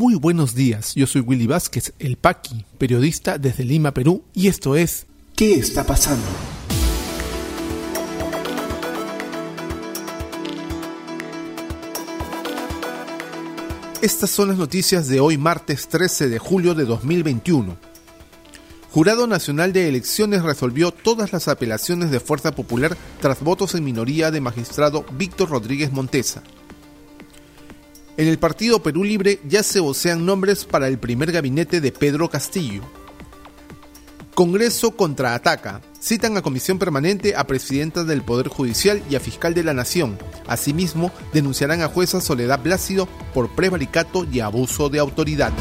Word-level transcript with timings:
Muy 0.00 0.14
buenos 0.14 0.54
días, 0.54 0.94
yo 0.94 1.06
soy 1.06 1.20
Willy 1.20 1.46
Vázquez, 1.46 1.92
el 1.98 2.16
Paqui, 2.16 2.64
periodista 2.78 3.36
desde 3.36 3.64
Lima, 3.64 3.92
Perú, 3.92 4.24
y 4.32 4.48
esto 4.48 4.74
es 4.74 5.04
¿Qué 5.36 5.56
está 5.56 5.84
pasando? 5.84 6.24
Estas 14.00 14.30
son 14.30 14.48
las 14.48 14.56
noticias 14.56 15.06
de 15.06 15.20
hoy 15.20 15.36
martes 15.36 15.86
13 15.88 16.30
de 16.30 16.38
julio 16.38 16.74
de 16.74 16.86
2021. 16.86 17.76
Jurado 18.92 19.26
Nacional 19.26 19.74
de 19.74 19.86
Elecciones 19.86 20.42
resolvió 20.42 20.92
todas 20.92 21.34
las 21.34 21.46
apelaciones 21.46 22.10
de 22.10 22.20
Fuerza 22.20 22.52
Popular 22.52 22.96
tras 23.20 23.42
votos 23.42 23.74
en 23.74 23.84
minoría 23.84 24.30
de 24.30 24.40
magistrado 24.40 25.04
Víctor 25.12 25.50
Rodríguez 25.50 25.92
Montesa. 25.92 26.42
En 28.20 28.28
el 28.28 28.38
partido 28.38 28.82
Perú 28.82 29.02
Libre 29.02 29.40
ya 29.48 29.62
se 29.62 29.80
vocean 29.80 30.26
nombres 30.26 30.66
para 30.66 30.88
el 30.88 30.98
primer 30.98 31.32
gabinete 31.32 31.80
de 31.80 31.90
Pedro 31.90 32.28
Castillo. 32.28 32.82
Congreso 34.34 34.90
contraataca. 34.90 35.80
Citan 35.98 36.36
a 36.36 36.42
comisión 36.42 36.78
permanente 36.78 37.34
a 37.34 37.46
presidenta 37.46 38.04
del 38.04 38.20
Poder 38.20 38.48
Judicial 38.48 39.02
y 39.08 39.14
a 39.14 39.20
fiscal 39.20 39.54
de 39.54 39.64
la 39.64 39.72
Nación. 39.72 40.18
Asimismo, 40.46 41.10
denunciarán 41.32 41.80
a 41.80 41.88
jueza 41.88 42.20
Soledad 42.20 42.60
Plácido 42.60 43.08
por 43.32 43.48
prevaricato 43.54 44.26
y 44.30 44.40
abuso 44.40 44.90
de 44.90 44.98
autoridad. 44.98 45.52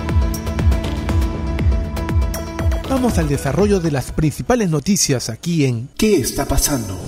Vamos 2.90 3.18
al 3.20 3.30
desarrollo 3.30 3.80
de 3.80 3.92
las 3.92 4.12
principales 4.12 4.70
noticias 4.70 5.30
aquí 5.30 5.64
en 5.64 5.88
¿Qué 5.96 6.16
está 6.16 6.46
pasando? 6.46 7.00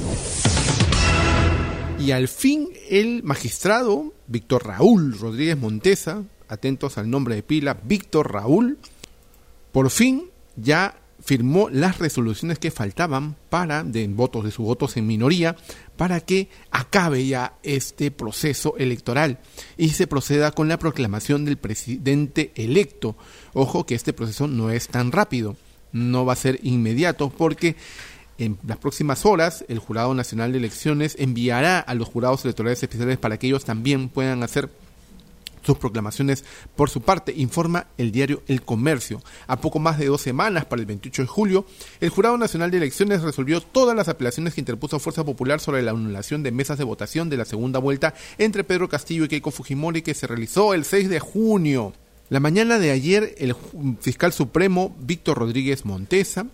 Al 2.11 2.27
fin 2.27 2.69
el 2.89 3.23
magistrado 3.23 4.13
Víctor 4.27 4.67
Raúl 4.67 5.17
Rodríguez 5.17 5.57
Montesa, 5.57 6.23
atentos 6.47 6.97
al 6.97 7.09
nombre 7.09 7.35
de 7.35 7.43
pila, 7.43 7.79
Víctor 7.83 8.33
Raúl, 8.33 8.77
por 9.71 9.89
fin 9.89 10.29
ya 10.55 10.97
firmó 11.23 11.69
las 11.69 11.99
resoluciones 11.99 12.59
que 12.59 12.71
faltaban 12.71 13.35
para, 13.49 13.83
de 13.83 14.07
votos 14.07 14.43
de 14.43 14.51
sus 14.51 14.65
votos 14.65 14.97
en 14.97 15.07
minoría, 15.07 15.55
para 15.95 16.19
que 16.19 16.49
acabe 16.71 17.25
ya 17.27 17.53
este 17.63 18.11
proceso 18.11 18.75
electoral 18.77 19.39
y 19.77 19.89
se 19.89 20.07
proceda 20.07 20.51
con 20.51 20.67
la 20.67 20.79
proclamación 20.79 21.45
del 21.45 21.57
presidente 21.57 22.51
electo. 22.55 23.15
Ojo 23.53 23.85
que 23.85 23.95
este 23.95 24.13
proceso 24.13 24.47
no 24.47 24.71
es 24.71 24.87
tan 24.87 25.11
rápido, 25.11 25.55
no 25.91 26.25
va 26.25 26.33
a 26.33 26.37
ser 26.37 26.59
inmediato 26.63 27.29
porque 27.29 27.75
en 28.41 28.57
las 28.65 28.79
próximas 28.79 29.25
horas 29.25 29.63
el 29.67 29.77
Jurado 29.77 30.15
Nacional 30.15 30.51
de 30.51 30.57
Elecciones 30.57 31.15
enviará 31.19 31.79
a 31.79 31.93
los 31.93 32.07
jurados 32.07 32.43
electorales 32.43 32.81
especiales 32.81 33.19
para 33.19 33.37
que 33.37 33.45
ellos 33.45 33.65
también 33.65 34.09
puedan 34.09 34.41
hacer 34.41 34.69
sus 35.63 35.77
proclamaciones 35.77 36.43
por 36.75 36.89
su 36.89 37.01
parte, 37.01 37.35
informa 37.37 37.85
el 37.99 38.11
diario 38.11 38.41
El 38.47 38.63
Comercio. 38.63 39.21
A 39.45 39.61
poco 39.61 39.77
más 39.77 39.99
de 39.99 40.07
dos 40.07 40.21
semanas, 40.21 40.65
para 40.65 40.79
el 40.79 40.87
28 40.87 41.21
de 41.21 41.27
julio, 41.27 41.65
el 41.99 42.09
Jurado 42.09 42.35
Nacional 42.35 42.71
de 42.71 42.77
Elecciones 42.77 43.21
resolvió 43.21 43.61
todas 43.61 43.95
las 43.95 44.09
apelaciones 44.09 44.55
que 44.55 44.61
interpuso 44.61 44.99
Fuerza 44.99 45.23
Popular 45.23 45.59
sobre 45.59 45.83
la 45.83 45.91
anulación 45.91 46.41
de 46.41 46.51
mesas 46.51 46.79
de 46.79 46.83
votación 46.83 47.29
de 47.29 47.37
la 47.37 47.45
segunda 47.45 47.77
vuelta 47.77 48.15
entre 48.39 48.63
Pedro 48.63 48.89
Castillo 48.89 49.25
y 49.25 49.27
Keiko 49.27 49.51
Fujimori 49.51 50.01
que 50.01 50.15
se 50.15 50.25
realizó 50.25 50.73
el 50.73 50.83
6 50.83 51.09
de 51.09 51.19
junio. 51.19 51.93
La 52.29 52.39
mañana 52.39 52.79
de 52.79 52.89
ayer, 52.89 53.35
el 53.37 53.55
fiscal 53.99 54.33
supremo 54.33 54.95
Víctor 54.99 55.37
Rodríguez 55.37 55.85
Montesa 55.85 56.47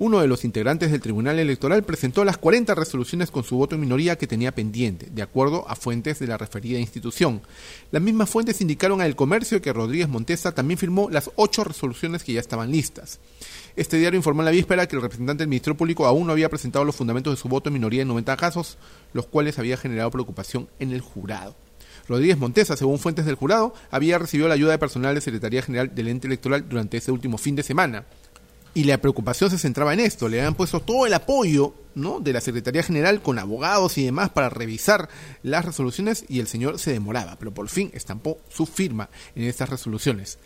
uno 0.00 0.20
de 0.20 0.28
los 0.28 0.44
integrantes 0.44 0.92
del 0.92 1.00
Tribunal 1.00 1.40
Electoral 1.40 1.82
presentó 1.82 2.24
las 2.24 2.38
40 2.38 2.74
resoluciones 2.76 3.32
con 3.32 3.42
su 3.42 3.56
voto 3.56 3.74
en 3.74 3.80
minoría 3.80 4.16
que 4.16 4.28
tenía 4.28 4.54
pendiente, 4.54 5.08
de 5.10 5.22
acuerdo 5.22 5.68
a 5.68 5.74
fuentes 5.74 6.20
de 6.20 6.28
la 6.28 6.38
referida 6.38 6.78
institución. 6.78 7.42
Las 7.90 8.00
mismas 8.00 8.30
fuentes 8.30 8.60
indicaron 8.60 9.00
al 9.00 9.16
comercio 9.16 9.60
que 9.60 9.72
Rodríguez 9.72 10.08
Montesa 10.08 10.52
también 10.52 10.78
firmó 10.78 11.10
las 11.10 11.30
ocho 11.34 11.64
resoluciones 11.64 12.22
que 12.22 12.32
ya 12.32 12.40
estaban 12.40 12.70
listas. 12.70 13.18
Este 13.74 13.96
diario 13.96 14.18
informó 14.18 14.42
en 14.42 14.46
la 14.46 14.52
víspera 14.52 14.86
que 14.86 14.94
el 14.94 15.02
representante 15.02 15.42
del 15.42 15.48
Ministerio 15.48 15.76
Público 15.76 16.06
aún 16.06 16.26
no 16.26 16.32
había 16.32 16.48
presentado 16.48 16.84
los 16.84 16.94
fundamentos 16.94 17.32
de 17.32 17.40
su 17.40 17.48
voto 17.48 17.68
en 17.68 17.74
minoría 17.74 18.02
en 18.02 18.08
90 18.08 18.36
casos, 18.36 18.78
los 19.12 19.26
cuales 19.26 19.58
había 19.58 19.76
generado 19.76 20.12
preocupación 20.12 20.68
en 20.78 20.92
el 20.92 21.00
jurado. 21.00 21.56
Rodríguez 22.08 22.38
Montesa, 22.38 22.76
según 22.76 22.98
fuentes 22.98 23.26
del 23.26 23.34
jurado, 23.34 23.74
había 23.90 24.18
recibido 24.18 24.48
la 24.48 24.54
ayuda 24.54 24.70
de 24.70 24.78
personal 24.78 25.14
de 25.14 25.20
Secretaría 25.20 25.60
General 25.60 25.94
del 25.94 26.08
ente 26.08 26.26
electoral 26.26 26.66
durante 26.68 26.96
ese 26.96 27.12
último 27.12 27.36
fin 27.36 27.54
de 27.54 27.62
semana 27.62 28.04
y 28.74 28.84
la 28.84 28.98
preocupación 28.98 29.50
se 29.50 29.58
centraba 29.58 29.94
en 29.94 30.00
esto. 30.00 30.28
Le 30.28 30.38
habían 30.38 30.54
puesto 30.54 30.80
todo 30.80 31.06
el 31.06 31.14
apoyo 31.14 31.74
¿no? 31.94 32.20
de 32.20 32.32
la 32.32 32.40
Secretaría 32.40 32.82
General 32.82 33.22
con 33.22 33.38
abogados 33.38 33.98
y 33.98 34.04
demás 34.04 34.30
para 34.30 34.48
revisar 34.48 35.08
las 35.42 35.64
resoluciones 35.64 36.24
y 36.28 36.40
el 36.40 36.46
señor 36.46 36.78
se 36.78 36.92
demoraba, 36.92 37.36
pero 37.38 37.52
por 37.52 37.68
fin 37.68 37.90
estampó 37.94 38.38
su 38.48 38.66
firma 38.66 39.08
en 39.34 39.44
estas 39.44 39.68
resoluciones. 39.68 40.38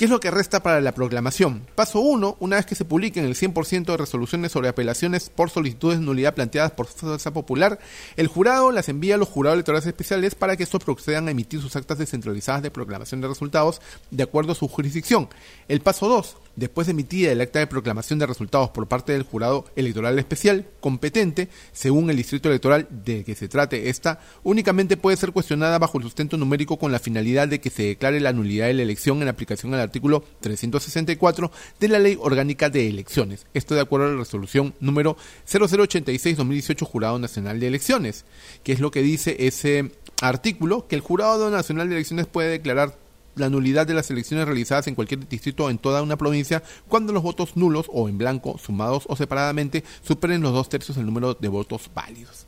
¿Qué 0.00 0.06
es 0.06 0.10
lo 0.10 0.18
que 0.18 0.30
resta 0.30 0.62
para 0.62 0.80
la 0.80 0.92
proclamación? 0.92 1.66
Paso 1.74 2.00
1. 2.00 2.38
Una 2.40 2.56
vez 2.56 2.64
que 2.64 2.74
se 2.74 2.86
publiquen 2.86 3.26
el 3.26 3.34
100% 3.34 3.84
de 3.84 3.96
resoluciones 3.98 4.50
sobre 4.50 4.70
apelaciones 4.70 5.28
por 5.28 5.50
solicitudes 5.50 5.98
de 5.98 6.06
nulidad 6.06 6.34
planteadas 6.34 6.70
por 6.70 6.86
Fuerza 6.86 7.34
Popular, 7.34 7.78
el 8.16 8.26
jurado 8.26 8.72
las 8.72 8.88
envía 8.88 9.16
a 9.16 9.18
los 9.18 9.28
jurados 9.28 9.56
electorales 9.56 9.86
especiales 9.86 10.34
para 10.34 10.56
que 10.56 10.62
estos 10.62 10.82
procedan 10.82 11.28
a 11.28 11.32
emitir 11.32 11.60
sus 11.60 11.76
actas 11.76 11.98
descentralizadas 11.98 12.62
de 12.62 12.70
proclamación 12.70 13.20
de 13.20 13.28
resultados 13.28 13.82
de 14.10 14.22
acuerdo 14.22 14.52
a 14.52 14.54
su 14.54 14.68
jurisdicción. 14.68 15.28
El 15.68 15.82
paso 15.82 16.08
2. 16.08 16.36
Después 16.56 16.86
de 16.86 16.92
emitida 16.92 17.30
el 17.30 17.40
acta 17.42 17.58
de 17.58 17.66
proclamación 17.66 18.18
de 18.18 18.26
resultados 18.26 18.70
por 18.70 18.88
parte 18.88 19.12
del 19.12 19.22
jurado 19.24 19.66
electoral 19.76 20.18
especial 20.18 20.66
competente, 20.90 21.48
según 21.72 22.10
el 22.10 22.16
distrito 22.16 22.48
electoral 22.48 22.88
de 22.90 23.22
que 23.22 23.36
se 23.36 23.48
trate 23.48 23.90
esta, 23.90 24.18
únicamente 24.42 24.96
puede 24.96 25.16
ser 25.16 25.30
cuestionada 25.30 25.78
bajo 25.78 25.98
el 25.98 26.04
sustento 26.04 26.36
numérico 26.36 26.78
con 26.78 26.90
la 26.90 26.98
finalidad 26.98 27.46
de 27.46 27.60
que 27.60 27.70
se 27.70 27.84
declare 27.84 28.18
la 28.18 28.32
nulidad 28.32 28.66
de 28.66 28.74
la 28.74 28.82
elección 28.82 29.22
en 29.22 29.28
aplicación 29.28 29.72
a 29.72 29.76
la 29.76 29.84
artículo 29.84 30.24
364 30.40 31.52
de 31.78 31.88
la 31.88 31.98
Ley 32.00 32.18
Orgánica 32.20 32.70
de 32.70 32.88
Elecciones. 32.88 33.46
Esto 33.54 33.76
de 33.76 33.82
acuerdo 33.82 34.06
a 34.06 34.10
la 34.10 34.18
resolución 34.18 34.74
número 34.80 35.16
0086-2018 35.48 36.82
Jurado 36.84 37.18
Nacional 37.18 37.60
de 37.60 37.68
Elecciones, 37.68 38.24
que 38.64 38.72
es 38.72 38.80
lo 38.80 38.90
que 38.90 39.02
dice 39.02 39.36
ese 39.46 39.92
artículo, 40.22 40.88
que 40.88 40.96
el 40.96 41.02
Jurado 41.02 41.50
Nacional 41.50 41.88
de 41.88 41.96
Elecciones 41.96 42.26
puede 42.26 42.50
declarar 42.50 42.96
la 43.36 43.48
nulidad 43.48 43.86
de 43.86 43.94
las 43.94 44.10
elecciones 44.10 44.46
realizadas 44.46 44.86
en 44.86 44.94
cualquier 44.94 45.28
distrito 45.28 45.70
en 45.70 45.78
toda 45.78 46.02
una 46.02 46.16
provincia 46.16 46.62
cuando 46.88 47.12
los 47.12 47.22
votos 47.22 47.56
nulos 47.56 47.86
o 47.92 48.08
en 48.08 48.18
blanco, 48.18 48.58
sumados 48.58 49.04
o 49.08 49.16
separadamente, 49.16 49.84
superen 50.02 50.42
los 50.42 50.52
dos 50.52 50.68
tercios 50.68 50.96
del 50.96 51.06
número 51.06 51.34
de 51.34 51.48
votos 51.48 51.90
válidos. 51.94 52.46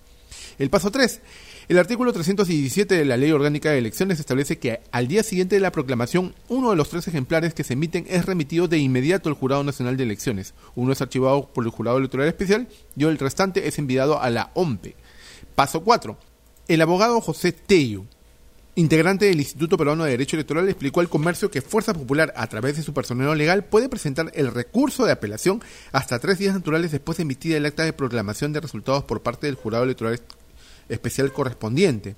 El 0.59 0.71
paso 0.71 0.91
3. 0.91 1.21
El 1.69 1.79
artículo 1.79 2.13
317 2.13 2.95
de 2.95 3.05
la 3.05 3.17
Ley 3.17 3.31
Orgánica 3.33 3.71
de 3.71 3.79
Elecciones 3.79 4.21
establece 4.21 4.59
que 4.59 4.81
al 4.91 5.09
día 5.09 5.23
siguiente 5.23 5.55
de 5.55 5.61
la 5.61 5.73
proclamación, 5.73 6.35
uno 6.49 6.71
de 6.71 6.77
los 6.77 6.91
tres 6.91 7.09
ejemplares 7.09 7.55
que 7.55 7.65
se 7.65 7.75
emiten 7.75 8.05
es 8.09 8.27
remitido 8.27 8.69
de 8.69 8.79
inmediato 8.79 9.29
al 9.29 9.37
Jurado 9.37 9.65
Nacional 9.65 9.97
de 9.97 10.03
Elecciones. 10.03 10.55
Uno 10.75 10.93
es 10.93 11.01
archivado 11.01 11.49
por 11.49 11.65
el 11.65 11.71
Jurado 11.71 11.99
Electoral 11.99 12.29
Especial 12.29 12.69
y 12.97 13.05
el 13.05 13.19
restante 13.19 13.69
es 13.69 13.79
enviado 13.79 14.21
a 14.21 14.29
la 14.29 14.51
OMPE. 14.55 14.97
Paso 15.55 15.83
4. 15.83 16.19
El 16.69 16.83
abogado 16.83 17.21
José 17.21 17.53
Tello, 17.53 18.05
integrante 18.75 19.27
del 19.27 19.39
Instituto 19.39 19.77
Peruano 19.77 20.05
de 20.05 20.13
Derecho 20.13 20.37
Electoral, 20.37 20.69
explicó 20.69 21.01
al 21.01 21.09
comercio 21.09 21.51
que 21.51 21.61
Fuerza 21.61 21.93
Popular, 21.93 22.33
a 22.37 22.47
través 22.47 22.77
de 22.77 22.83
su 22.83 22.95
personal 22.95 23.37
legal, 23.37 23.65
puede 23.65 23.89
presentar 23.89 24.31
el 24.35 24.53
recurso 24.53 25.05
de 25.05 25.13
apelación 25.13 25.63
hasta 25.93 26.19
tres 26.19 26.39
días 26.39 26.55
naturales 26.55 26.91
después 26.93 27.19
de 27.19 27.23
emitida 27.23 27.57
el 27.57 27.67
acta 27.67 27.85
de 27.85 27.93
proclamación 27.93 28.53
de 28.53 28.61
resultados 28.61 29.05
por 29.05 29.23
parte 29.23 29.47
del 29.47 29.57
Jurado 29.57 29.85
Electoral 29.85 30.21
especial 30.89 31.33
correspondiente. 31.33 32.17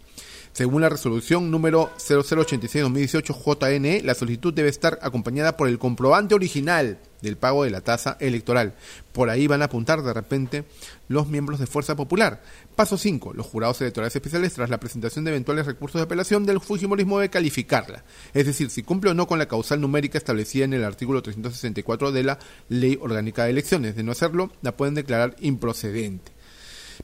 Según 0.55 0.83
la 0.83 0.89
resolución 0.89 1.51
número 1.51 1.91
0086-2018 1.97 3.35
JNE, 3.35 4.03
la 4.03 4.15
solicitud 4.15 4.55
debe 4.55 4.69
estar 4.69 5.01
acompañada 5.03 5.57
por 5.57 5.67
el 5.67 5.81
comprobante 5.81 6.37
original 6.37 7.01
del 7.23 7.37
pago 7.37 7.65
de 7.65 7.71
la 7.71 7.81
tasa 7.81 8.17
electoral. 8.21 8.75
Por 9.11 9.31
ahí 9.31 9.49
van 9.49 9.63
a 9.63 9.65
apuntar 9.65 10.05
de 10.05 10.15
repente 10.15 10.65
los 11.09 11.27
miembros 11.27 11.59
de 11.59 11.67
Fuerza 11.67 11.97
Popular. 11.97 12.41
Paso 12.77 12.97
5. 12.97 13.33
Los 13.33 13.47
jurados 13.47 13.81
electorales 13.81 14.15
especiales, 14.15 14.55
tras 14.55 14.71
la 14.71 14.79
presentación 14.79 15.25
de 15.25 15.33
eventuales 15.33 15.67
recursos 15.67 15.99
de 15.99 16.05
apelación 16.05 16.47
del 16.47 16.61
Fujimorismo, 16.61 17.19
debe 17.19 17.31
calificarla. 17.31 18.05
Es 18.33 18.47
decir, 18.47 18.71
si 18.71 18.85
cumple 18.85 19.11
o 19.11 19.15
no 19.15 19.27
con 19.27 19.41
la 19.41 19.49
causal 19.49 19.81
numérica 19.81 20.19
establecida 20.19 20.67
en 20.67 20.75
el 20.75 20.85
artículo 20.85 21.21
364 21.21 22.13
de 22.13 22.23
la 22.23 22.39
Ley 22.69 22.97
Orgánica 23.03 23.43
de 23.43 23.51
Elecciones. 23.51 23.97
De 23.97 24.05
no 24.05 24.13
hacerlo, 24.13 24.53
la 24.63 24.77
pueden 24.77 24.95
declarar 24.95 25.35
improcedente. 25.41 26.31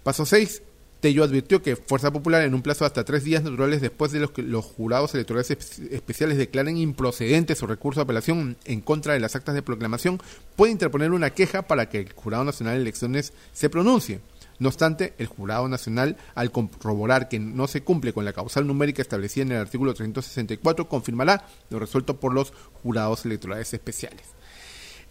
Paso 0.04 0.24
6 0.24 0.62
Tello 1.00 1.24
advirtió 1.24 1.62
que 1.62 1.76
Fuerza 1.76 2.12
Popular, 2.12 2.42
en 2.42 2.54
un 2.54 2.62
plazo 2.62 2.84
de 2.84 2.88
hasta 2.88 3.04
tres 3.04 3.24
días 3.24 3.42
naturales 3.42 3.80
después 3.80 4.12
de 4.12 4.20
los 4.20 4.32
que 4.32 4.42
los 4.42 4.66
jurados 4.66 5.14
electorales 5.14 5.50
especiales 5.50 6.36
declaren 6.36 6.76
improcedente 6.76 7.54
su 7.54 7.66
recurso 7.66 8.00
de 8.00 8.04
apelación 8.04 8.58
en 8.66 8.82
contra 8.82 9.14
de 9.14 9.20
las 9.20 9.34
actas 9.34 9.54
de 9.54 9.62
proclamación, 9.62 10.20
puede 10.56 10.72
interponer 10.72 11.12
una 11.12 11.30
queja 11.30 11.62
para 11.62 11.88
que 11.88 12.00
el 12.00 12.12
Jurado 12.12 12.44
Nacional 12.44 12.74
de 12.74 12.82
Elecciones 12.82 13.32
se 13.52 13.70
pronuncie. 13.70 14.20
No 14.58 14.68
obstante, 14.68 15.14
el 15.16 15.26
Jurado 15.26 15.68
Nacional, 15.68 16.18
al 16.34 16.52
corroborar 16.52 17.30
que 17.30 17.38
no 17.38 17.66
se 17.66 17.82
cumple 17.82 18.12
con 18.12 18.26
la 18.26 18.34
causal 18.34 18.66
numérica 18.66 19.00
establecida 19.00 19.44
en 19.44 19.52
el 19.52 19.58
artículo 19.58 19.94
364, 19.94 20.86
confirmará 20.86 21.46
lo 21.70 21.78
resuelto 21.78 22.20
por 22.20 22.34
los 22.34 22.52
jurados 22.82 23.24
electorales 23.24 23.72
especiales. 23.72 24.26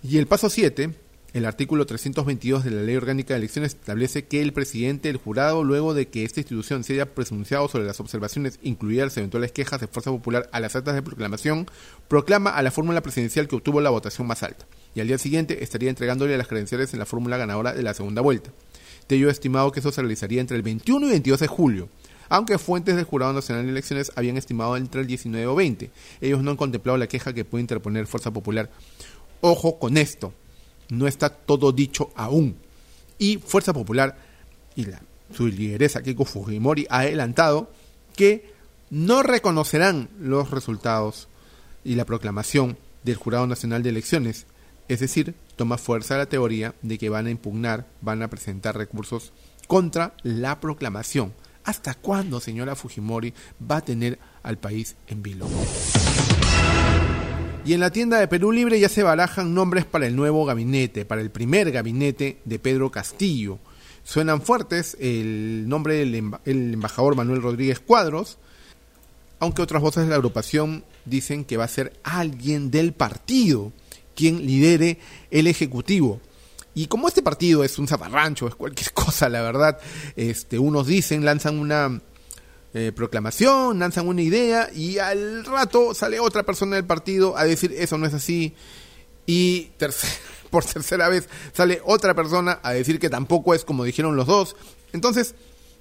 Y 0.03 0.19
el 0.19 0.27
paso 0.27 0.51
7 0.51 0.93
el 1.33 1.45
artículo 1.45 1.85
322 1.85 2.63
de 2.63 2.71
la 2.71 2.81
Ley 2.81 2.95
Orgánica 2.95 3.33
de 3.33 3.37
Elecciones 3.37 3.75
establece 3.75 4.25
que 4.25 4.41
el 4.41 4.51
presidente 4.51 5.09
del 5.09 5.17
jurado, 5.17 5.63
luego 5.63 5.93
de 5.93 6.07
que 6.07 6.23
esta 6.23 6.39
institución 6.39 6.83
se 6.83 6.93
haya 6.93 7.13
presunciado 7.13 7.67
sobre 7.67 7.85
las 7.85 7.99
observaciones, 7.99 8.59
incluidas 8.63 9.07
las 9.07 9.17
eventuales 9.17 9.51
quejas 9.51 9.79
de 9.79 9.87
Fuerza 9.87 10.09
Popular 10.09 10.49
a 10.51 10.59
las 10.59 10.75
actas 10.75 10.95
de 10.95 11.03
proclamación, 11.03 11.67
proclama 12.07 12.49
a 12.49 12.63
la 12.63 12.71
fórmula 12.71 13.01
presidencial 13.01 13.47
que 13.47 13.55
obtuvo 13.55 13.79
la 13.79 13.91
votación 13.91 14.25
más 14.25 14.41
alta, 14.41 14.65
y 14.95 15.01
al 15.01 15.07
día 15.07 15.19
siguiente 15.19 15.63
estaría 15.63 15.91
entregándole 15.91 16.35
las 16.35 16.47
credenciales 16.47 16.93
en 16.93 16.99
la 16.99 17.05
fórmula 17.05 17.37
ganadora 17.37 17.73
de 17.73 17.83
la 17.83 17.93
segunda 17.93 18.21
vuelta. 18.21 18.51
Tello 19.05 19.29
ha 19.29 19.31
estimado 19.31 19.71
que 19.71 19.81
eso 19.81 19.91
se 19.91 20.01
realizaría 20.01 20.41
entre 20.41 20.57
el 20.57 20.63
21 20.63 21.07
y 21.07 21.09
22 21.11 21.39
de 21.41 21.47
julio, 21.47 21.89
aunque 22.29 22.57
fuentes 22.57 22.95
del 22.95 23.05
Jurado 23.05 23.33
Nacional 23.33 23.65
de 23.65 23.71
Elecciones 23.71 24.11
habían 24.15 24.37
estimado 24.37 24.77
entre 24.77 25.01
el 25.01 25.07
19 25.07 25.45
o 25.47 25.55
20. 25.55 25.91
Ellos 26.21 26.41
no 26.43 26.51
han 26.51 26.57
contemplado 26.57 26.97
la 26.97 27.07
queja 27.07 27.33
que 27.33 27.45
puede 27.45 27.61
interponer 27.61 28.07
Fuerza 28.07 28.31
Popular. 28.31 28.69
Ojo 29.41 29.79
con 29.79 29.97
esto 29.97 30.33
no 30.89 31.07
está 31.07 31.29
todo 31.29 31.71
dicho 31.71 32.11
aún. 32.15 32.57
Y 33.17 33.37
Fuerza 33.37 33.73
Popular 33.73 34.17
y 34.75 34.85
la, 34.85 35.01
su 35.33 35.47
lideresa 35.47 36.01
Keiko 36.01 36.25
Fujimori 36.25 36.87
ha 36.89 36.99
adelantado 36.99 37.71
que 38.15 38.53
no 38.89 39.23
reconocerán 39.23 40.09
los 40.19 40.51
resultados 40.51 41.27
y 41.83 41.95
la 41.95 42.05
proclamación 42.05 42.77
del 43.03 43.15
Jurado 43.15 43.47
Nacional 43.47 43.83
de 43.83 43.89
Elecciones. 43.89 44.45
Es 44.87 44.99
decir, 44.99 45.35
toma 45.55 45.77
fuerza 45.77 46.17
la 46.17 46.25
teoría 46.25 46.73
de 46.81 46.97
que 46.97 47.09
van 47.09 47.27
a 47.27 47.31
impugnar, 47.31 47.87
van 48.01 48.23
a 48.23 48.29
presentar 48.29 48.75
recursos 48.75 49.31
contra 49.67 50.13
la 50.23 50.59
proclamación. 50.59 51.33
¿Hasta 51.63 51.93
cuándo, 51.93 52.39
señora 52.39 52.75
Fujimori, 52.75 53.33
va 53.69 53.77
a 53.77 53.81
tener 53.85 54.17
al 54.41 54.57
país 54.57 54.95
en 55.07 55.21
vilo? 55.21 55.47
Y 57.65 57.73
en 57.73 57.81
la 57.81 57.91
tienda 57.91 58.19
de 58.19 58.27
Perú 58.27 58.51
Libre 58.51 58.79
ya 58.79 58.89
se 58.89 59.03
barajan 59.03 59.53
nombres 59.53 59.85
para 59.85 60.07
el 60.07 60.15
nuevo 60.15 60.45
gabinete, 60.45 61.05
para 61.05 61.21
el 61.21 61.29
primer 61.29 61.71
gabinete 61.71 62.39
de 62.45 62.57
Pedro 62.57 62.89
Castillo. 62.89 63.59
Suenan 64.03 64.41
fuertes 64.41 64.97
el 64.99 65.67
nombre 65.67 65.95
del 65.95 66.33
embajador 66.45 67.15
Manuel 67.15 67.41
Rodríguez 67.41 67.79
Cuadros, 67.79 68.37
aunque 69.39 69.61
otras 69.61 69.81
voces 69.81 70.03
de 70.03 70.09
la 70.09 70.15
agrupación 70.15 70.83
dicen 71.05 71.45
que 71.45 71.57
va 71.57 71.65
a 71.65 71.69
ser 71.69 71.93
alguien 72.03 72.71
del 72.71 72.93
partido 72.93 73.71
quien 74.15 74.45
lidere 74.45 74.97
el 75.29 75.47
Ejecutivo. 75.47 76.21
Y 76.73 76.87
como 76.87 77.07
este 77.07 77.21
partido 77.21 77.63
es 77.63 77.77
un 77.77 77.87
zaparrancho, 77.87 78.47
es 78.47 78.55
cualquier 78.55 78.91
cosa, 78.93 79.29
la 79.29 79.41
verdad, 79.41 79.79
este, 80.15 80.59
unos 80.59 80.87
dicen, 80.87 81.25
lanzan 81.25 81.59
una 81.59 82.01
eh, 82.73 82.91
proclamación, 82.95 83.79
lanzan 83.79 84.07
una 84.07 84.21
idea 84.21 84.69
y 84.73 84.99
al 84.99 85.43
rato 85.45 85.93
sale 85.93 86.19
otra 86.19 86.43
persona 86.43 86.75
del 86.75 86.85
partido 86.85 87.35
a 87.35 87.43
decir 87.43 87.73
eso 87.75 87.97
no 87.97 88.05
es 88.05 88.13
así 88.13 88.53
y 89.25 89.71
por 90.51 90.65
tercera 90.65 91.09
vez 91.09 91.29
sale 91.53 91.81
otra 91.83 92.13
persona 92.13 92.59
a 92.61 92.73
decir 92.73 92.99
que 92.99 93.09
tampoco 93.09 93.53
es 93.53 93.65
como 93.65 93.83
dijeron 93.83 94.15
los 94.15 94.27
dos. 94.27 94.55
Entonces 94.93 95.35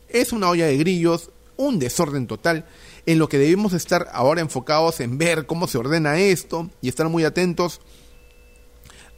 es 0.08 0.32
una 0.32 0.48
olla 0.48 0.66
de 0.66 0.78
grillos, 0.78 1.30
un 1.56 1.78
desorden 1.78 2.26
total 2.26 2.64
en 3.04 3.18
lo 3.18 3.28
que 3.28 3.38
debemos 3.38 3.72
estar 3.72 4.08
ahora 4.12 4.40
enfocados 4.40 5.00
en 5.00 5.18
ver 5.18 5.46
cómo 5.46 5.66
se 5.66 5.78
ordena 5.78 6.18
esto 6.18 6.70
y 6.80 6.88
estar 6.88 7.08
muy 7.08 7.24
atentos 7.24 7.80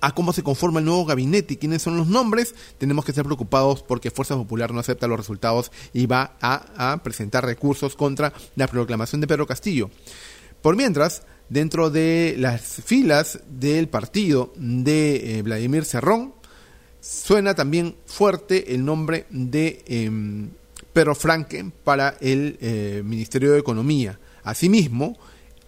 a 0.00 0.14
cómo 0.14 0.32
se 0.32 0.43
conforma 0.43 0.81
el 0.81 0.87
nuevo 0.87 1.05
gabinete 1.05 1.55
y 1.55 1.56
quiénes 1.56 1.82
son 1.82 1.97
los 1.97 2.06
nombres, 2.06 2.55
tenemos 2.79 3.05
que 3.05 3.11
estar 3.11 3.25
preocupados 3.25 3.82
porque 3.82 4.11
Fuerza 4.11 4.37
Popular 4.37 4.73
no 4.73 4.81
acepta 4.81 5.06
los 5.06 5.19
resultados 5.19 5.70
y 5.93 6.06
va 6.06 6.37
a, 6.41 7.00
presentar 7.02 7.44
recursos 7.44 7.97
contra 7.97 8.32
la 8.56 8.67
proclamación 8.67 9.20
de 9.20 9.26
Pedro 9.26 9.47
Castillo. 9.47 9.91
Por 10.62 10.76
mientras, 10.76 11.23
dentro 11.49 11.91
de 11.91 12.35
las 12.38 12.62
filas 12.85 13.41
del 13.49 13.88
partido 13.88 14.52
de 14.56 15.38
eh, 15.38 15.43
Vladimir 15.43 15.85
Cerrón, 15.85 16.35
suena 17.00 17.55
también 17.55 17.97
fuerte 18.06 18.75
el 18.75 18.85
nombre 18.85 19.26
de 19.31 19.82
em, 19.87 20.50
Pedro 20.93 21.14
Franken 21.14 21.73
para 21.85 22.17
el 22.20 22.58
eh, 22.61 23.02
Ministerio 23.05 23.52
de 23.52 23.61
Economía. 23.61 24.19
Asimismo, 24.43 25.19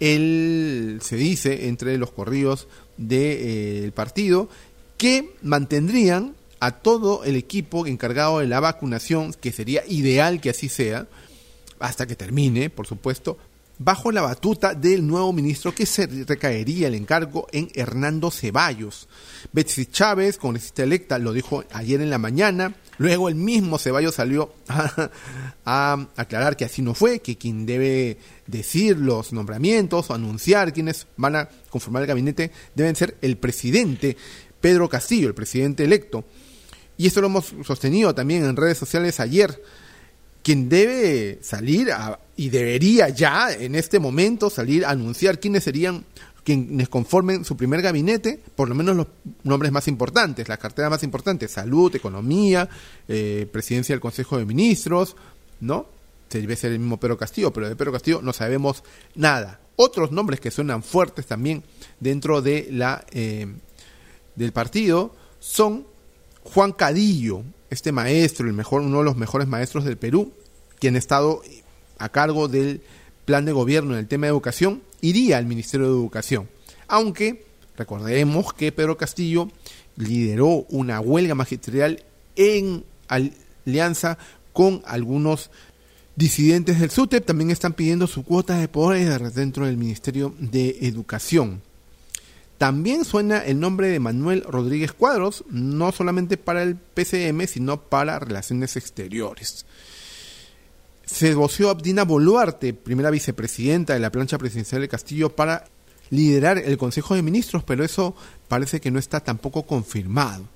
él 0.00 0.98
se 1.00 1.16
dice 1.16 1.68
entre 1.68 1.96
los 1.96 2.10
corridos 2.10 2.66
del 2.96 3.86
eh, 3.86 3.92
partido 3.94 4.48
que 4.96 5.34
mantendrían 5.42 6.34
a 6.60 6.70
todo 6.70 7.24
el 7.24 7.34
equipo 7.34 7.86
encargado 7.86 8.38
de 8.38 8.46
la 8.46 8.60
vacunación, 8.60 9.32
que 9.34 9.50
sería 9.50 9.82
ideal 9.88 10.40
que 10.40 10.50
así 10.50 10.68
sea, 10.68 11.08
hasta 11.80 12.06
que 12.06 12.14
termine, 12.14 12.70
por 12.70 12.86
supuesto, 12.86 13.36
bajo 13.78 14.12
la 14.12 14.22
batuta 14.22 14.74
del 14.74 15.06
nuevo 15.06 15.32
ministro 15.32 15.74
que 15.74 15.86
se 15.86 16.06
recaería 16.06 16.86
el 16.86 16.94
encargo 16.94 17.48
en 17.50 17.68
Hernando 17.74 18.30
Ceballos. 18.30 19.08
Betsy 19.52 19.86
Chávez, 19.86 20.38
congresista 20.38 20.84
electa, 20.84 21.18
lo 21.18 21.32
dijo 21.32 21.64
ayer 21.72 22.00
en 22.00 22.10
la 22.10 22.18
mañana. 22.18 22.74
Luego 22.98 23.28
el 23.28 23.34
mismo 23.34 23.78
Ceballos 23.78 24.14
salió 24.14 24.54
a, 24.68 25.10
a, 25.64 26.08
aclarar 26.16 26.56
que 26.56 26.64
así 26.64 26.82
no 26.82 26.94
fue, 26.94 27.20
que 27.20 27.36
quien 27.36 27.66
debe 27.66 28.18
decir 28.46 28.98
los 28.98 29.32
nombramientos 29.32 30.10
o 30.10 30.14
anunciar 30.14 30.72
quienes 30.72 31.06
van 31.16 31.36
a 31.36 31.48
conformar 31.70 32.02
el 32.02 32.08
gabinete 32.08 32.50
deben 32.74 32.94
ser 32.96 33.16
el 33.22 33.36
presidente 33.38 34.16
Pedro 34.60 34.88
Castillo, 34.88 35.28
el 35.28 35.34
presidente 35.34 35.84
electo. 35.84 36.24
Y 36.96 37.06
esto 37.06 37.20
lo 37.20 37.26
hemos 37.26 37.54
sostenido 37.64 38.14
también 38.14 38.44
en 38.44 38.56
redes 38.56 38.78
sociales 38.78 39.20
ayer. 39.20 39.62
Quien 40.42 40.68
debe 40.68 41.38
salir 41.42 41.88
y 42.36 42.50
debería 42.50 43.08
ya 43.08 43.52
en 43.52 43.74
este 43.74 43.98
momento 43.98 44.50
salir 44.50 44.84
a 44.84 44.90
anunciar 44.90 45.38
quiénes 45.38 45.64
serían 45.64 46.04
quienes 46.44 46.88
conformen 46.88 47.44
su 47.44 47.56
primer 47.56 47.82
gabinete, 47.82 48.40
por 48.56 48.68
lo 48.68 48.74
menos 48.74 48.96
los 48.96 49.06
nombres 49.44 49.70
más 49.72 49.88
importantes, 49.88 50.48
las 50.48 50.58
carteras 50.58 50.90
más 50.90 51.02
importantes, 51.02 51.50
salud, 51.52 51.94
economía, 51.94 52.68
eh, 53.08 53.48
presidencia 53.52 53.94
del 53.94 54.00
Consejo 54.00 54.38
de 54.38 54.44
Ministros, 54.44 55.16
¿no? 55.60 55.86
debe 56.40 56.56
ser 56.56 56.72
el 56.72 56.78
mismo 56.78 56.98
Pedro 56.98 57.18
Castillo, 57.18 57.52
pero 57.52 57.68
de 57.68 57.76
Pedro 57.76 57.92
Castillo 57.92 58.20
no 58.22 58.32
sabemos 58.32 58.82
nada. 59.14 59.60
Otros 59.76 60.12
nombres 60.12 60.40
que 60.40 60.50
suenan 60.50 60.82
fuertes 60.82 61.26
también 61.26 61.62
dentro 62.00 62.42
de 62.42 62.68
la, 62.70 63.04
eh, 63.10 63.46
del 64.34 64.52
partido 64.52 65.14
son 65.40 65.86
Juan 66.44 66.72
Cadillo, 66.72 67.42
este 67.70 67.92
maestro, 67.92 68.46
el 68.46 68.52
mejor, 68.52 68.82
uno 68.82 68.98
de 68.98 69.04
los 69.04 69.16
mejores 69.16 69.48
maestros 69.48 69.84
del 69.84 69.96
Perú, 69.96 70.32
quien 70.78 70.96
ha 70.96 70.98
estado 70.98 71.42
a 71.98 72.08
cargo 72.08 72.48
del 72.48 72.82
plan 73.24 73.44
de 73.44 73.52
gobierno 73.52 73.94
en 73.94 74.00
el 74.00 74.08
tema 74.08 74.26
de 74.26 74.32
educación, 74.32 74.82
iría 75.00 75.38
al 75.38 75.46
Ministerio 75.46 75.86
de 75.86 75.92
Educación. 75.92 76.48
Aunque 76.88 77.46
recordemos 77.76 78.52
que 78.52 78.72
Pedro 78.72 78.96
Castillo 78.96 79.48
lideró 79.96 80.66
una 80.70 81.00
huelga 81.00 81.34
magisterial 81.34 82.02
en 82.36 82.84
alianza 83.08 84.18
con 84.52 84.82
algunos 84.84 85.50
Disidentes 86.14 86.78
del 86.78 86.90
SUTEP 86.90 87.24
también 87.24 87.50
están 87.50 87.72
pidiendo 87.72 88.06
su 88.06 88.22
cuota 88.22 88.58
de 88.58 88.68
poder 88.68 89.32
dentro 89.32 89.64
del 89.64 89.78
Ministerio 89.78 90.34
de 90.38 90.76
Educación. 90.82 91.62
También 92.58 93.06
suena 93.06 93.38
el 93.38 93.58
nombre 93.58 93.88
de 93.88 93.98
Manuel 93.98 94.44
Rodríguez 94.46 94.92
Cuadros, 94.92 95.42
no 95.48 95.90
solamente 95.90 96.36
para 96.36 96.62
el 96.62 96.76
PCM, 96.76 97.46
sino 97.46 97.80
para 97.80 98.18
Relaciones 98.18 98.76
Exteriores. 98.76 99.64
Se 101.12 101.34
voció 101.34 101.68
Abdina 101.68 102.04
Boluarte, 102.04 102.72
primera 102.72 103.10
vicepresidenta 103.10 103.92
de 103.92 104.00
la 104.00 104.10
plancha 104.10 104.38
presidencial 104.38 104.80
de 104.80 104.88
Castillo, 104.88 105.36
para 105.36 105.66
liderar 106.08 106.56
el 106.56 106.78
Consejo 106.78 107.14
de 107.14 107.20
Ministros, 107.20 107.62
pero 107.64 107.84
eso 107.84 108.16
parece 108.48 108.80
que 108.80 108.90
no 108.90 108.98
está 108.98 109.20
tampoco 109.20 109.64
confirmado. 109.64 110.48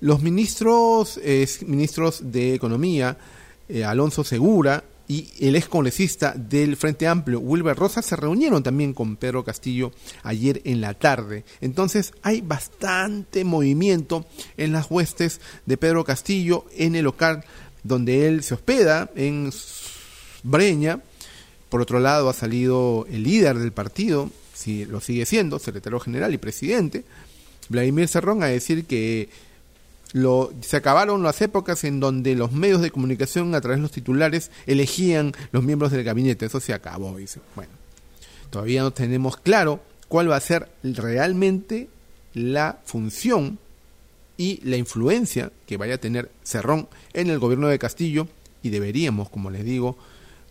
Los 0.00 0.20
ministros, 0.20 1.20
ministros 1.64 2.32
de 2.32 2.54
Economía, 2.54 3.16
eh, 3.68 3.84
Alonso 3.84 4.24
Segura 4.24 4.82
y 5.06 5.28
el 5.38 5.54
ex 5.54 5.68
congresista 5.68 6.34
del 6.36 6.76
Frente 6.76 7.06
Amplio, 7.06 7.38
Wilber 7.38 7.76
Rosa, 7.76 8.02
se 8.02 8.16
reunieron 8.16 8.64
también 8.64 8.92
con 8.92 9.14
Pedro 9.14 9.44
Castillo 9.44 9.92
ayer 10.24 10.60
en 10.64 10.80
la 10.80 10.94
tarde. 10.94 11.44
Entonces 11.60 12.14
hay 12.22 12.40
bastante 12.40 13.44
movimiento 13.44 14.26
en 14.56 14.72
las 14.72 14.90
huestes 14.90 15.40
de 15.66 15.76
Pedro 15.76 16.02
Castillo 16.02 16.64
en 16.76 16.96
el 16.96 17.04
local 17.04 17.44
donde 17.82 18.28
él 18.28 18.42
se 18.42 18.54
hospeda, 18.54 19.10
en 19.14 19.50
Breña. 20.42 21.00
Por 21.68 21.80
otro 21.80 22.00
lado, 22.00 22.28
ha 22.28 22.34
salido 22.34 23.06
el 23.10 23.22
líder 23.22 23.58
del 23.58 23.72
partido, 23.72 24.30
si 24.54 24.84
lo 24.84 25.00
sigue 25.00 25.26
siendo, 25.26 25.58
secretario 25.58 26.00
general 26.00 26.34
y 26.34 26.38
presidente, 26.38 27.04
Vladimir 27.68 28.08
Cerrón, 28.08 28.42
a 28.42 28.46
decir 28.46 28.84
que 28.84 29.28
se 30.60 30.76
acabaron 30.76 31.22
las 31.22 31.40
épocas 31.40 31.84
en 31.84 31.98
donde 31.98 32.34
los 32.34 32.52
medios 32.52 32.82
de 32.82 32.90
comunicación 32.90 33.54
a 33.54 33.60
través 33.60 33.78
de 33.78 33.82
los 33.82 33.92
titulares 33.92 34.50
elegían 34.66 35.32
los 35.52 35.64
miembros 35.64 35.90
del 35.90 36.04
gabinete. 36.04 36.46
Eso 36.46 36.60
se 36.60 36.74
acabó. 36.74 37.16
Dice. 37.16 37.40
Bueno, 37.56 37.72
todavía 38.50 38.82
no 38.82 38.92
tenemos 38.92 39.38
claro 39.38 39.80
cuál 40.08 40.30
va 40.30 40.36
a 40.36 40.40
ser 40.40 40.68
realmente 40.82 41.88
la 42.34 42.80
función 42.84 43.58
y 44.36 44.60
la 44.64 44.76
influencia 44.76 45.52
que 45.66 45.76
vaya 45.76 45.94
a 45.94 45.98
tener 45.98 46.30
Cerrón 46.42 46.88
en 47.12 47.30
el 47.30 47.38
gobierno 47.38 47.68
de 47.68 47.78
Castillo 47.78 48.28
y 48.62 48.70
deberíamos, 48.70 49.28
como 49.28 49.50
les 49.50 49.64
digo, 49.64 49.96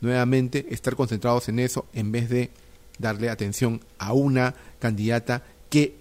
nuevamente 0.01 0.67
estar 0.69 0.95
concentrados 0.95 1.49
en 1.49 1.59
eso 1.59 1.85
en 1.93 2.11
vez 2.11 2.29
de 2.29 2.51
darle 2.99 3.29
atención 3.29 3.81
a 3.97 4.13
una 4.13 4.55
candidata 4.79 5.43
que 5.69 5.95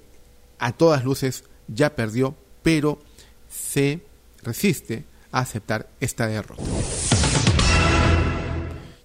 a 0.59 0.73
todas 0.73 1.05
luces 1.05 1.45
ya 1.69 1.95
perdió 1.95 2.35
pero 2.63 3.01
se 3.49 4.01
resiste 4.43 5.05
a 5.33 5.41
aceptar 5.41 5.89
esta 6.01 6.27
derrota. 6.27 6.63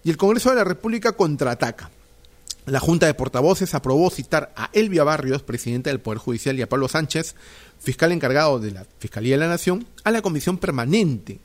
Y 0.04 0.10
el 0.10 0.18
Congreso 0.18 0.50
de 0.50 0.58
la 0.58 0.64
República 0.64 1.14
contraataca. 1.14 1.90
La 2.66 2.80
Junta 2.80 3.06
de 3.06 3.14
Portavoces 3.14 3.76
aprobó 3.76 4.10
citar 4.10 4.52
a 4.56 4.72
Elvia 4.74 5.04
Barrios, 5.04 5.44
presidenta 5.44 5.92
del 5.92 6.00
Poder 6.00 6.18
Judicial, 6.18 6.58
y 6.58 6.64
a 6.64 6.70
Pablo 6.70 6.88
Sánchez, 6.88 7.36
fiscal 7.80 8.12
encargado 8.12 8.60
de 8.60 8.72
la 8.72 8.88
Fiscalía 8.98 9.36
de 9.36 9.42
la 9.42 9.48
Nación, 9.48 9.86
a 10.04 10.10
la 10.10 10.24
comisión 10.24 10.58
permanente. 10.58 11.40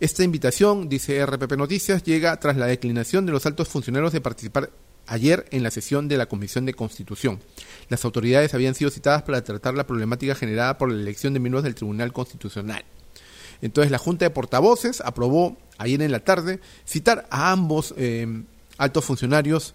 Esta 0.00 0.22
invitación, 0.22 0.90
dice 0.90 1.24
RPP 1.24 1.52
Noticias, 1.56 2.02
llega 2.02 2.38
tras 2.40 2.58
la 2.58 2.66
declinación 2.66 3.24
de 3.24 3.32
los 3.32 3.46
altos 3.46 3.68
funcionarios 3.68 4.12
de 4.12 4.20
participar 4.20 4.70
ayer 5.06 5.46
en 5.50 5.62
la 5.62 5.70
sesión 5.70 6.08
de 6.08 6.18
la 6.18 6.26
Comisión 6.26 6.66
de 6.66 6.74
Constitución. 6.74 7.40
Las 7.88 8.04
autoridades 8.04 8.52
habían 8.52 8.74
sido 8.74 8.90
citadas 8.90 9.22
para 9.22 9.42
tratar 9.42 9.72
la 9.74 9.86
problemática 9.86 10.34
generada 10.34 10.76
por 10.76 10.92
la 10.92 11.00
elección 11.00 11.32
de 11.32 11.40
miembros 11.40 11.64
del 11.64 11.74
Tribunal 11.74 12.12
Constitucional. 12.12 12.84
Entonces 13.62 13.90
la 13.90 13.98
Junta 13.98 14.26
de 14.26 14.30
Portavoces 14.30 15.00
aprobó 15.00 15.56
ayer 15.78 16.02
en 16.02 16.12
la 16.12 16.20
tarde 16.20 16.60
citar 16.84 17.26
a 17.30 17.50
ambos 17.50 17.94
eh, 17.96 18.42
altos 18.76 19.04
funcionarios 19.06 19.74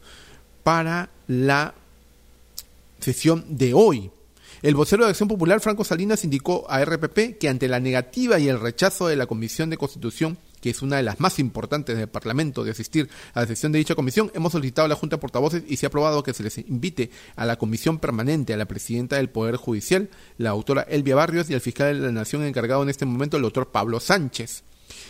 para 0.69 1.09
la 1.27 1.73
sesión 2.99 3.43
de 3.57 3.73
hoy. 3.73 4.11
El 4.61 4.75
vocero 4.75 5.03
de 5.03 5.09
Acción 5.09 5.27
Popular, 5.27 5.59
Franco 5.61 5.83
Salinas, 5.83 6.23
indicó 6.23 6.69
a 6.69 6.85
RPP 6.85 7.39
que 7.39 7.49
ante 7.49 7.67
la 7.67 7.79
negativa 7.79 8.38
y 8.38 8.49
el 8.49 8.59
rechazo 8.59 9.07
de 9.07 9.15
la 9.15 9.25
Comisión 9.25 9.71
de 9.71 9.77
Constitución, 9.77 10.38
que 10.61 10.69
es 10.69 10.83
una 10.83 10.97
de 10.97 11.01
las 11.01 11.19
más 11.19 11.39
importantes 11.39 11.97
del 11.97 12.07
Parlamento 12.07 12.63
de 12.63 12.69
asistir 12.69 13.09
a 13.33 13.39
la 13.39 13.47
sesión 13.47 13.71
de 13.71 13.79
dicha 13.79 13.95
comisión, 13.95 14.31
hemos 14.35 14.51
solicitado 14.51 14.85
a 14.85 14.89
la 14.89 14.95
Junta 14.95 15.15
de 15.15 15.21
Portavoces 15.21 15.63
y 15.67 15.77
se 15.77 15.88
ha 15.88 15.89
aprobado 15.89 16.21
que 16.21 16.35
se 16.35 16.43
les 16.43 16.59
invite 16.59 17.09
a 17.35 17.47
la 17.47 17.55
comisión 17.55 17.97
permanente 17.97 18.53
a 18.53 18.57
la 18.57 18.67
presidenta 18.67 19.15
del 19.15 19.31
Poder 19.31 19.55
Judicial, 19.55 20.11
la 20.38 20.51
autora 20.51 20.83
Elvia 20.83 21.15
Barrios, 21.15 21.49
y 21.49 21.55
al 21.55 21.61
fiscal 21.61 21.99
de 21.99 22.05
la 22.05 22.11
Nación 22.11 22.43
encargado 22.43 22.83
en 22.83 22.89
este 22.89 23.07
momento, 23.07 23.38
el 23.38 23.43
doctor 23.43 23.71
Pablo 23.71 23.99
Sánchez. 23.99 24.61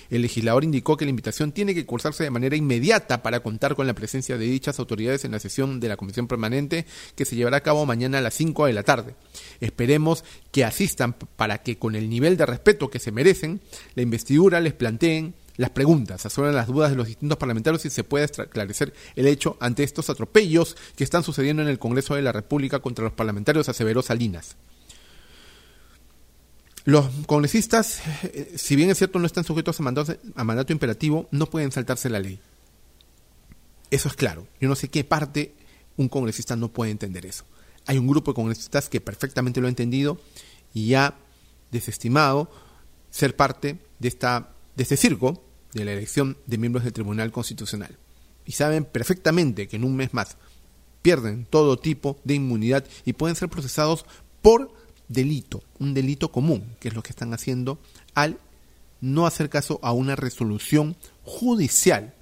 El 0.09 0.21
legislador 0.21 0.63
indicó 0.63 0.98
que 0.98 1.05
la 1.05 1.09
invitación 1.09 1.51
tiene 1.51 1.74
que 1.74 1.86
cursarse 1.86 2.24
de 2.24 2.29
manera 2.29 2.55
inmediata 2.55 3.21
para 3.21 3.41
contar 3.41 3.75
con 3.75 3.88
la 3.88 3.93
presencia 3.93 4.38
de 4.38 4.45
dichas 4.45 4.79
autoridades 4.79 5.25
en 5.25 5.31
la 5.31 5.39
sesión 5.39 5.79
de 5.79 5.89
la 5.89 5.98
Comisión 5.98 6.27
Permanente 6.27 6.86
que 7.15 7.25
se 7.25 7.36
llevará 7.36 7.57
a 7.57 7.63
cabo 7.63 7.86
mañana 7.86 8.19
a 8.19 8.21
las 8.21 8.33
5 8.33 8.65
de 8.65 8.74
la 8.74 8.83
tarde. 8.83 9.15
Esperemos 9.59 10.24
que 10.51 10.63
asistan 10.63 11.13
para 11.13 11.59
que 11.59 11.77
con 11.77 11.95
el 11.95 12.09
nivel 12.09 12.38
de 12.38 12.45
respeto 12.45 12.89
que 12.89 13.00
se 13.00 13.12
merecen, 13.12 13.62
la 13.95 14.03
investidura 14.03 14.59
les 14.59 14.74
planteen 14.74 15.33
las 15.57 15.71
preguntas, 15.71 16.25
asesoren 16.25 16.55
las 16.55 16.67
dudas 16.67 16.89
de 16.89 16.95
los 16.95 17.07
distintos 17.07 17.38
parlamentarios 17.38 17.86
y 17.86 17.89
se 17.89 18.05
pueda 18.05 18.24
esclarecer 18.24 18.93
el 19.17 19.27
hecho 19.27 19.57
ante 19.59 19.83
estos 19.83 20.09
atropellos 20.09 20.77
que 20.95 21.03
están 21.03 21.21
sucediendo 21.24 21.62
en 21.62 21.67
el 21.67 21.79
Congreso 21.79 22.15
de 22.15 22.21
la 22.21 22.31
República 22.31 22.79
contra 22.79 23.03
los 23.03 23.13
parlamentarios, 23.13 23.67
aseveró 23.67 24.01
Salinas. 24.01 24.55
Los 26.89 27.08
congresistas, 27.27 28.01
si 28.55 28.75
bien 28.75 28.89
es 28.89 28.98
cierto 28.98 29.19
no 29.19 29.27
están 29.27 29.43
sujetos 29.43 29.79
a 29.79 29.84
mandato, 29.84 30.17
a 30.34 30.43
mandato 30.43 30.74
imperativo, 30.74 31.27
no 31.29 31.46
pueden 31.46 31.72
saltarse 31.72 32.10
la 32.10 32.19
ley. 32.19 32.39
Eso 33.91 34.08
es 34.08 34.15
claro. 34.15 34.48
Yo 34.60 34.67
no 34.67 34.75
sé 34.75 34.88
qué 34.88 35.03
parte 35.03 35.53
un 35.98 36.10
congresista 36.10 36.55
no 36.55 36.69
puede 36.69 36.89
entender 36.89 37.27
eso. 37.27 37.46
Hay 37.86 38.00
un 38.00 38.08
grupo 38.08 38.31
de 38.31 38.38
congresistas 38.38 38.89
que 38.89 39.01
perfectamente 39.01 39.62
lo 39.62 39.67
ha 39.67 39.69
entendido 39.69 40.19
y 40.74 40.96
ha 40.96 41.13
desestimado 41.69 42.50
ser 43.12 43.36
parte 43.36 43.77
de, 44.00 44.08
esta, 44.08 44.55
de 44.75 44.81
este 44.81 44.98
circo 44.98 45.43
de 45.74 45.86
la 45.86 45.93
elección 45.93 46.39
de 46.48 46.58
miembros 46.58 46.86
del 46.86 46.93
Tribunal 46.93 47.31
Constitucional. 47.31 48.00
Y 48.48 48.53
saben 48.53 48.84
perfectamente 48.84 49.67
que 49.67 49.75
en 49.75 49.84
un 49.84 49.96
mes 49.96 50.15
más 50.15 50.38
pierden 51.03 51.46
todo 51.46 51.77
tipo 51.77 52.19
de 52.24 52.34
inmunidad 52.34 52.84
y 53.05 53.13
pueden 53.13 53.36
ser 53.36 53.48
procesados 53.48 54.08
por 54.41 54.78
delito, 55.09 55.61
un 55.79 55.93
delito 55.93 56.31
común, 56.31 56.75
que 56.79 56.87
es 56.87 56.93
lo 56.93 57.03
que 57.03 57.09
están 57.09 57.33
haciendo 57.33 57.79
al 58.13 58.39
no 59.01 59.25
hacer 59.25 59.49
caso 59.49 59.79
a 59.81 59.91
una 59.91 60.15
resolución 60.15 60.95
judicial. 61.23 62.13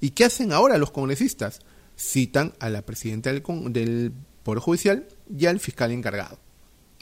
¿Y 0.00 0.10
qué 0.10 0.24
hacen 0.24 0.52
ahora 0.52 0.78
los 0.78 0.90
congresistas? 0.90 1.60
Citan 1.98 2.54
a 2.58 2.70
la 2.70 2.82
presidenta 2.82 3.32
del, 3.32 3.42
del 3.72 4.12
Poder 4.42 4.60
Judicial 4.60 5.06
y 5.36 5.46
al 5.46 5.60
fiscal 5.60 5.92
encargado. 5.92 6.38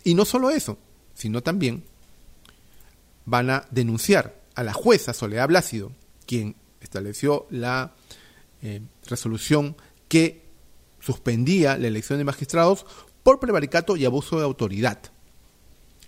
Y 0.03 0.15
no 0.15 0.25
solo 0.25 0.51
eso, 0.51 0.79
sino 1.15 1.43
también 1.43 1.85
van 3.25 3.51
a 3.51 3.67
denunciar 3.71 4.41
a 4.55 4.63
la 4.63 4.73
jueza 4.73 5.13
Soledad 5.13 5.49
Blácido, 5.49 5.93
quien 6.27 6.57
estableció 6.81 7.47
la 7.51 7.95
eh, 8.63 8.81
resolución 9.07 9.77
que 10.09 10.43
suspendía 11.01 11.79
la 11.79 11.89
elección 11.89 12.19
de 12.19 12.25
magistrados 12.25 12.87
por 13.23 13.41
prevaricato 13.41 13.97
y 13.97 14.05
abuso 14.05 14.39
de 14.39 14.45
autoridad. 14.45 14.99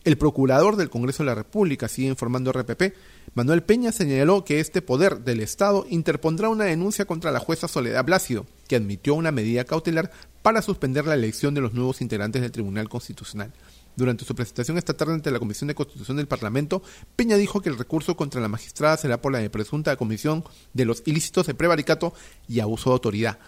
El 0.04 0.18
procurador 0.18 0.74
del 0.74 0.90
Congreso 0.90 1.22
de 1.22 1.28
la 1.28 1.36
República, 1.36 1.86
sigue 1.86 2.08
informando 2.08 2.52
RPP, 2.52 2.94
Manuel 3.34 3.62
Peña 3.62 3.92
señaló 3.92 4.44
que 4.44 4.58
este 4.58 4.82
poder 4.82 5.20
del 5.20 5.38
Estado 5.38 5.86
interpondrá 5.88 6.48
una 6.48 6.64
denuncia 6.64 7.04
contra 7.04 7.30
la 7.30 7.38
jueza 7.38 7.68
Soledad 7.68 8.04
Blácido, 8.04 8.44
que 8.66 8.74
admitió 8.74 9.14
una 9.14 9.30
medida 9.30 9.64
cautelar 9.64 10.10
para 10.42 10.60
suspender 10.60 11.06
la 11.06 11.14
elección 11.14 11.54
de 11.54 11.60
los 11.60 11.72
nuevos 11.72 12.00
integrantes 12.00 12.42
del 12.42 12.50
Tribunal 12.50 12.88
Constitucional. 12.88 13.52
Durante 13.94 14.24
su 14.24 14.34
presentación 14.34 14.76
esta 14.76 14.94
tarde 14.94 15.12
ante 15.12 15.30
la 15.30 15.38
Comisión 15.38 15.68
de 15.68 15.74
Constitución 15.74 16.16
del 16.16 16.26
Parlamento, 16.26 16.82
Peña 17.14 17.36
dijo 17.36 17.60
que 17.60 17.68
el 17.68 17.78
recurso 17.78 18.16
contra 18.16 18.40
la 18.40 18.48
magistrada 18.48 18.96
será 18.96 19.20
por 19.20 19.32
la 19.32 19.48
presunta 19.50 19.94
comisión 19.96 20.42
de 20.72 20.86
los 20.86 21.02
ilícitos 21.06 21.46
de 21.46 21.54
prevaricato 21.54 22.12
y 22.48 22.60
abuso 22.60 22.90
de 22.90 22.94
autoridad. 22.94 23.38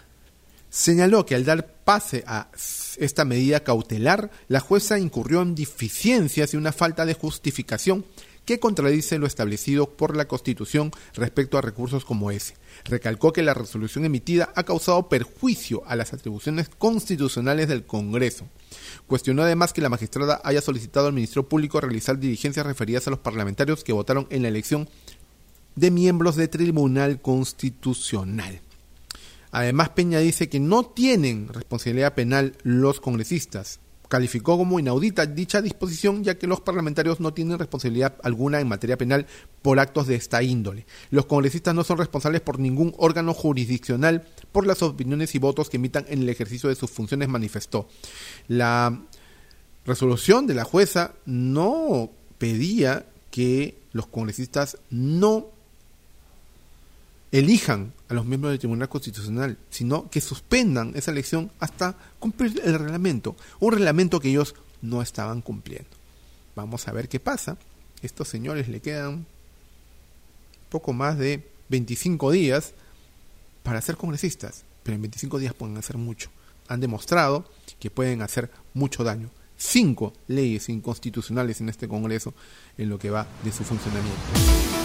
Señaló 0.75 1.25
que 1.25 1.35
al 1.35 1.45
dar 1.45 1.67
pase 1.85 2.25
a 2.27 2.49
esta 2.97 3.23
medida 3.23 3.63
cautelar, 3.63 4.29
la 4.49 4.59
jueza 4.59 4.99
incurrió 4.99 5.41
en 5.41 5.55
deficiencias 5.55 6.53
y 6.53 6.57
una 6.57 6.73
falta 6.73 7.05
de 7.05 7.13
justificación 7.13 8.03
que 8.43 8.59
contradice 8.59 9.17
lo 9.17 9.25
establecido 9.25 9.89
por 9.91 10.17
la 10.17 10.27
Constitución 10.27 10.91
respecto 11.13 11.57
a 11.57 11.61
recursos 11.61 12.03
como 12.03 12.29
ese. 12.29 12.55
Recalcó 12.83 13.31
que 13.31 13.41
la 13.41 13.53
resolución 13.53 14.03
emitida 14.03 14.51
ha 14.53 14.63
causado 14.63 15.07
perjuicio 15.07 15.81
a 15.87 15.95
las 15.95 16.11
atribuciones 16.11 16.67
constitucionales 16.67 17.69
del 17.69 17.85
Congreso. 17.85 18.45
Cuestionó 19.07 19.43
además 19.43 19.71
que 19.71 19.79
la 19.79 19.87
magistrada 19.87 20.41
haya 20.43 20.59
solicitado 20.59 21.07
al 21.07 21.13
Ministerio 21.13 21.47
Público 21.47 21.79
realizar 21.79 22.19
diligencias 22.19 22.65
referidas 22.65 23.07
a 23.07 23.11
los 23.11 23.19
parlamentarios 23.19 23.85
que 23.85 23.93
votaron 23.93 24.27
en 24.29 24.41
la 24.41 24.49
elección 24.49 24.89
de 25.75 25.89
miembros 25.89 26.35
del 26.35 26.49
Tribunal 26.49 27.21
Constitucional. 27.21 28.59
Además, 29.51 29.89
Peña 29.89 30.19
dice 30.19 30.49
que 30.49 30.59
no 30.59 30.85
tienen 30.85 31.47
responsabilidad 31.47 32.13
penal 32.13 32.57
los 32.63 32.99
congresistas. 32.99 33.79
Calificó 34.07 34.57
como 34.57 34.79
inaudita 34.79 35.25
dicha 35.25 35.61
disposición 35.61 36.23
ya 36.23 36.37
que 36.37 36.45
los 36.45 36.61
parlamentarios 36.61 37.19
no 37.19 37.33
tienen 37.33 37.57
responsabilidad 37.57 38.15
alguna 38.23 38.59
en 38.59 38.67
materia 38.67 38.97
penal 38.97 39.25
por 39.61 39.79
actos 39.79 40.05
de 40.07 40.15
esta 40.15 40.43
índole. 40.43 40.85
Los 41.09 41.25
congresistas 41.25 41.73
no 41.73 41.83
son 41.83 41.97
responsables 41.97 42.41
por 42.41 42.59
ningún 42.59 42.93
órgano 42.97 43.33
jurisdiccional 43.33 44.27
por 44.51 44.67
las 44.67 44.83
opiniones 44.83 45.33
y 45.33 45.39
votos 45.39 45.69
que 45.69 45.77
emitan 45.77 46.05
en 46.07 46.21
el 46.21 46.29
ejercicio 46.29 46.69
de 46.69 46.75
sus 46.75 46.91
funciones, 46.91 47.29
manifestó. 47.29 47.87
La 48.47 49.01
resolución 49.85 50.45
de 50.45 50.53
la 50.53 50.65
jueza 50.65 51.15
no 51.25 52.11
pedía 52.37 53.07
que 53.31 53.77
los 53.91 54.07
congresistas 54.07 54.77
no 54.89 55.47
elijan 57.39 57.91
a 58.07 58.13
los 58.13 58.25
miembros 58.25 58.51
del 58.51 58.59
Tribunal 58.59 58.87
Constitucional, 58.87 59.57
sino 59.69 60.09
que 60.09 60.21
suspendan 60.21 60.93
esa 60.95 61.11
elección 61.11 61.51
hasta 61.59 61.97
cumplir 62.19 62.61
el 62.63 62.79
reglamento, 62.79 63.35
un 63.59 63.73
reglamento 63.73 64.19
que 64.19 64.29
ellos 64.29 64.55
no 64.81 65.01
estaban 65.01 65.41
cumpliendo. 65.41 65.89
Vamos 66.55 66.87
a 66.87 66.93
ver 66.93 67.09
qué 67.09 67.19
pasa. 67.19 67.57
Estos 68.01 68.29
señores 68.29 68.69
le 68.69 68.79
quedan 68.79 69.25
poco 70.69 70.93
más 70.93 71.17
de 71.17 71.45
25 71.69 72.31
días 72.31 72.73
para 73.63 73.81
ser 73.81 73.97
congresistas, 73.97 74.63
pero 74.83 74.95
en 74.95 75.01
25 75.01 75.39
días 75.39 75.53
pueden 75.53 75.77
hacer 75.77 75.97
mucho. 75.97 76.29
Han 76.67 76.79
demostrado 76.79 77.49
que 77.79 77.91
pueden 77.91 78.21
hacer 78.21 78.49
mucho 78.73 79.03
daño. 79.03 79.29
Cinco 79.57 80.13
leyes 80.27 80.69
inconstitucionales 80.69 81.59
en 81.59 81.69
este 81.69 81.87
Congreso 81.87 82.33
en 82.77 82.89
lo 82.89 82.97
que 82.99 83.09
va 83.09 83.27
de 83.43 83.51
su 83.51 83.63
funcionamiento. 83.63 84.84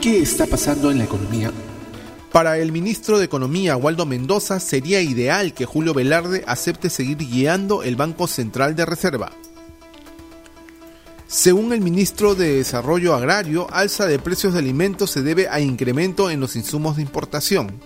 ¿Qué 0.00 0.20
está 0.20 0.46
pasando 0.46 0.92
en 0.92 0.98
la 0.98 1.04
economía? 1.04 1.52
Para 2.30 2.58
el 2.58 2.70
ministro 2.70 3.18
de 3.18 3.24
Economía, 3.24 3.76
Waldo 3.76 4.06
Mendoza, 4.06 4.60
sería 4.60 5.00
ideal 5.00 5.54
que 5.54 5.64
Julio 5.64 5.92
Velarde 5.92 6.44
acepte 6.46 6.88
seguir 6.88 7.18
guiando 7.18 7.82
el 7.82 7.96
Banco 7.96 8.28
Central 8.28 8.76
de 8.76 8.86
Reserva. 8.86 9.32
Según 11.26 11.72
el 11.72 11.80
ministro 11.80 12.36
de 12.36 12.58
Desarrollo 12.58 13.12
Agrario, 13.12 13.66
alza 13.72 14.06
de 14.06 14.20
precios 14.20 14.52
de 14.52 14.60
alimentos 14.60 15.10
se 15.10 15.22
debe 15.22 15.48
a 15.48 15.58
incremento 15.58 16.30
en 16.30 16.38
los 16.38 16.54
insumos 16.54 16.94
de 16.94 17.02
importación. 17.02 17.80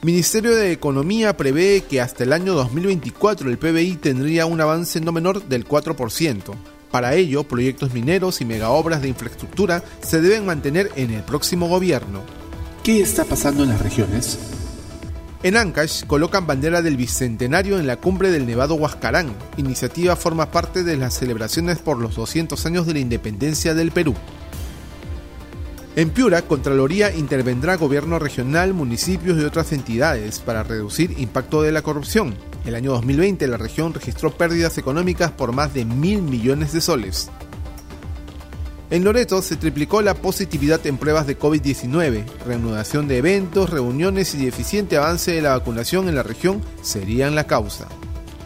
Ministerio 0.00 0.56
de 0.56 0.72
Economía 0.72 1.36
prevé 1.36 1.84
que 1.88 2.00
hasta 2.00 2.24
el 2.24 2.32
año 2.32 2.54
2024 2.54 3.50
el 3.50 3.58
PBI 3.58 3.96
tendría 3.96 4.46
un 4.46 4.62
avance 4.62 4.98
no 4.98 5.12
menor 5.12 5.44
del 5.44 5.68
4%. 5.68 6.71
Para 6.92 7.14
ello, 7.14 7.44
proyectos 7.44 7.94
mineros 7.94 8.42
y 8.42 8.44
megaobras 8.44 9.00
de 9.00 9.08
infraestructura 9.08 9.82
se 10.02 10.20
deben 10.20 10.44
mantener 10.44 10.90
en 10.94 11.10
el 11.10 11.22
próximo 11.22 11.66
gobierno. 11.66 12.20
¿Qué 12.84 13.00
está 13.00 13.24
pasando 13.24 13.62
en 13.62 13.70
las 13.70 13.80
regiones? 13.80 14.38
En 15.42 15.56
Ancash 15.56 16.04
colocan 16.04 16.46
bandera 16.46 16.82
del 16.82 16.98
Bicentenario 16.98 17.80
en 17.80 17.86
la 17.86 17.96
cumbre 17.96 18.30
del 18.30 18.46
Nevado 18.46 18.74
Huascarán. 18.74 19.34
Iniciativa 19.56 20.16
forma 20.16 20.50
parte 20.50 20.84
de 20.84 20.98
las 20.98 21.14
celebraciones 21.14 21.78
por 21.78 21.98
los 21.98 22.14
200 22.14 22.64
años 22.66 22.86
de 22.86 22.92
la 22.92 22.98
independencia 23.00 23.72
del 23.72 23.90
Perú. 23.90 24.14
En 25.96 26.10
Piura, 26.10 26.42
Contraloría 26.42 27.14
intervendrá 27.14 27.76
gobierno 27.76 28.18
regional, 28.18 28.74
municipios 28.74 29.40
y 29.40 29.44
otras 29.44 29.72
entidades 29.72 30.40
para 30.40 30.62
reducir 30.62 31.18
impacto 31.18 31.62
de 31.62 31.72
la 31.72 31.80
corrupción. 31.80 32.34
El 32.64 32.74
año 32.74 32.92
2020 32.92 33.46
la 33.48 33.56
región 33.56 33.92
registró 33.92 34.30
pérdidas 34.30 34.78
económicas 34.78 35.30
por 35.32 35.52
más 35.52 35.74
de 35.74 35.84
mil 35.84 36.22
millones 36.22 36.72
de 36.72 36.80
soles. 36.80 37.30
En 38.90 39.04
Loreto 39.04 39.40
se 39.40 39.56
triplicó 39.56 40.02
la 40.02 40.14
positividad 40.14 40.86
en 40.86 40.98
pruebas 40.98 41.26
de 41.26 41.38
COVID-19. 41.38 42.24
Reanudación 42.46 43.08
de 43.08 43.16
eventos, 43.16 43.70
reuniones 43.70 44.34
y 44.34 44.44
deficiente 44.44 44.98
avance 44.98 45.32
de 45.32 45.40
la 45.40 45.56
vacunación 45.56 46.08
en 46.08 46.14
la 46.14 46.22
región 46.22 46.60
serían 46.82 47.34
la 47.34 47.46
causa. 47.46 47.88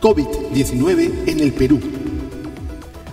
COVID-19 0.01 1.27
en 1.27 1.41
el 1.41 1.53
Perú. 1.53 1.81